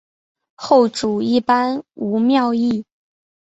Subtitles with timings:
[0.55, 2.83] 后主一般无庙谥。